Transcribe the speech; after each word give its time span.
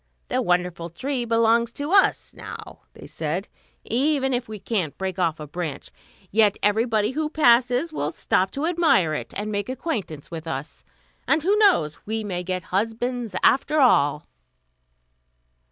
"The 0.29 0.41
wonderful 0.41 0.89
tree 0.89 1.25
belongs 1.25 1.71
to 1.73 1.91
us 1.91 2.33
now," 2.33 2.79
they 2.93 3.05
said; 3.05 3.47
"even 3.83 4.33
if 4.33 4.49
we 4.49 4.57
cannot 4.57 4.97
break 4.97 5.19
off 5.19 5.39
a 5.39 5.45
branch, 5.45 5.91
yet 6.31 6.57
everybody 6.63 7.11
who 7.11 7.29
passes 7.29 7.93
will 7.93 8.11
stop 8.11 8.49
to 8.53 8.65
admire 8.65 9.13
it, 9.13 9.31
and 9.37 9.51
make 9.51 9.69
acquaintance 9.69 10.31
with 10.31 10.47
us, 10.47 10.83
and, 11.27 11.43
who 11.43 11.55
knows? 11.57 11.99
we 12.03 12.23
may 12.23 12.41
get 12.41 12.63
husbands 12.73 13.35
after 13.43 13.79
all." 13.79 14.25